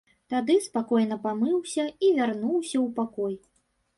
Тады 0.33 0.53
спакойна 0.67 1.17
памыўся 1.25 1.85
і 2.07 2.09
вярнуўся 2.19 2.77
ў 2.79 2.87
пакой. 3.01 3.37